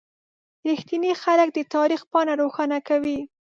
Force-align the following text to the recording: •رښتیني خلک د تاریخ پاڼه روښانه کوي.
•رښتیني 0.67 1.11
خلک 1.23 1.47
د 1.53 1.59
تاریخ 1.75 2.01
پاڼه 2.11 2.33
روښانه 2.41 2.79
کوي. 2.87 3.19